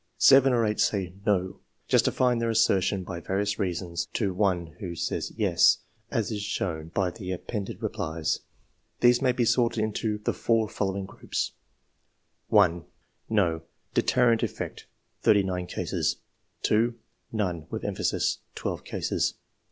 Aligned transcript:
Seven 0.17 0.51
or 0.51 0.65
eight 0.65 0.79
say" 0.79 1.13
no," 1.27 1.59
justifying 1.87 2.39
their 2.39 2.49
assertion 2.49 3.03
by 3.03 3.19
various 3.19 3.59
reasons, 3.59 4.07
to 4.13 4.33
one 4.33 4.75
who 4.79 4.95
says" 4.95 5.31
yes," 5.37 5.77
as 6.09 6.31
is 6.31 6.41
shown 6.41 6.87
by 6.87 7.11
the 7.11 7.31
appended 7.31 7.83
replies. 7.83 8.39
These 9.01 9.21
may 9.21 9.31
be 9.31 9.45
sorted 9.45 9.83
into 9.83 10.17
the 10.17 10.33
four 10.33 10.67
following 10.67 11.05
groups:— 11.05 11.51
(1) 12.47 12.83
"No" 13.29 13.61
deterrent 13.93 14.41
effect— 14.41 14.87
39 15.21 15.67
cases. 15.67 16.15
(2) 16.63 16.95
136 17.29 17.33
ENGLISH 17.35 17.35
MEN 17.35 17.37
OF 17.37 17.37
SCIENCE. 17.37 17.37
[chap. 17.37 17.37
''None," 17.67 17.71
with 17.71 17.85
emphasis— 17.85 18.39
12 18.55 18.83
cases. 18.83 19.33